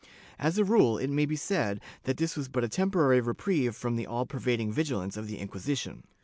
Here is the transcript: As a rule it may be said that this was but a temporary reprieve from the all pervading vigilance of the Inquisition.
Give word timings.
As 0.39 0.57
a 0.57 0.63
rule 0.63 0.97
it 0.97 1.11
may 1.11 1.27
be 1.27 1.35
said 1.35 1.79
that 2.05 2.17
this 2.17 2.35
was 2.35 2.47
but 2.47 2.63
a 2.63 2.67
temporary 2.67 3.21
reprieve 3.21 3.75
from 3.75 3.97
the 3.97 4.07
all 4.07 4.25
pervading 4.25 4.71
vigilance 4.71 5.15
of 5.15 5.27
the 5.27 5.37
Inquisition. 5.37 6.01